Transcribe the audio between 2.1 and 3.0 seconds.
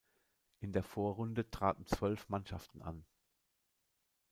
Mannschaften